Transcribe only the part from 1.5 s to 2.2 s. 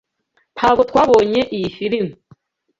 iyi firime.